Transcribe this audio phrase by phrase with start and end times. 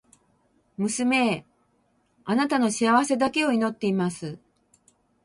[0.79, 1.45] 娘へ、
[2.25, 4.39] 貴女の幸せだけを祈っています。